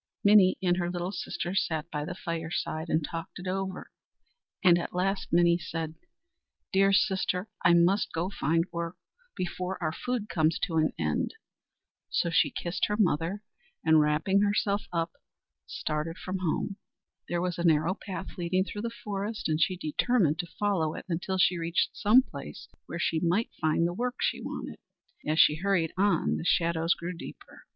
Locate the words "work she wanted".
23.93-24.79